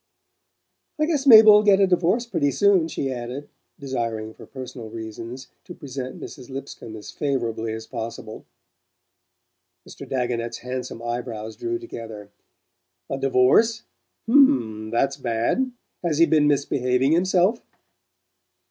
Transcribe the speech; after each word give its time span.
"I 0.99 1.05
guess 1.05 1.27
Mabel'll 1.27 1.61
get 1.61 1.79
a 1.79 1.85
divorce 1.85 2.25
pretty 2.25 2.49
soon," 2.49 2.87
she 2.87 3.11
added, 3.11 3.49
desiring, 3.77 4.33
for 4.33 4.47
personal 4.47 4.89
reasons, 4.89 5.49
to 5.65 5.75
present 5.75 6.19
Mrs. 6.19 6.49
Lipscomb 6.49 6.95
as 6.95 7.11
favourably 7.11 7.71
as 7.73 7.85
possible. 7.85 8.47
Mr. 9.87 10.09
Dagonet's 10.09 10.57
handsome 10.57 11.03
eye 11.03 11.21
brows 11.21 11.55
drew 11.55 11.77
together. 11.77 12.31
"A 13.11 13.19
divorce? 13.19 13.83
H'm 14.27 14.89
that's 14.89 15.17
bad. 15.17 15.71
Has 16.03 16.17
he 16.17 16.25
been 16.25 16.47
misbehaving 16.47 17.11
himself?" 17.11 17.61